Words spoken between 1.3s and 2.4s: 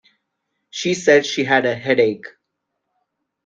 had a headache.